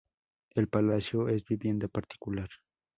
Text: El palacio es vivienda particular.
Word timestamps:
El 0.55 0.67
palacio 0.67 1.29
es 1.29 1.45
vivienda 1.45 1.87
particular. 1.87 2.49